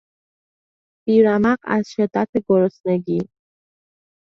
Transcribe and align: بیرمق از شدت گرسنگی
بیرمق 1.07 1.57
از 1.63 1.91
شدت 1.91 2.27
گرسنگی 2.49 3.19